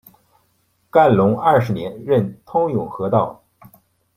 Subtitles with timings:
[0.89, 3.43] 干隆二十年任通永河道。